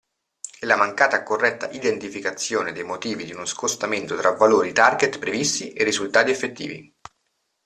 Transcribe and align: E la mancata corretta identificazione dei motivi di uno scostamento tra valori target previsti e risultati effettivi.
E 0.59 0.65
la 0.65 0.77
mancata 0.77 1.21
corretta 1.21 1.69
identificazione 1.69 2.71
dei 2.71 2.81
motivi 2.83 3.23
di 3.23 3.33
uno 3.35 3.45
scostamento 3.45 4.15
tra 4.17 4.31
valori 4.31 4.73
target 4.73 5.19
previsti 5.19 5.73
e 5.73 5.83
risultati 5.83 6.31
effettivi. 6.31 6.91